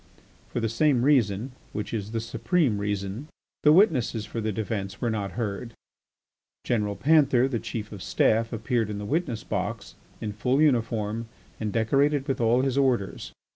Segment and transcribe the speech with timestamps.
[0.49, 3.27] For the same reason, which is the supreme reason,
[3.61, 5.75] the witnesses for the defence were not heard.
[6.63, 11.27] General Panther, the Chief of the Staff, appeared in the witness box, in full uniform
[11.59, 13.31] and decorated with all his orders.